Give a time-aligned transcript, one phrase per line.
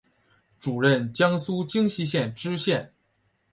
[0.59, 2.91] 署任江苏荆溪县知县。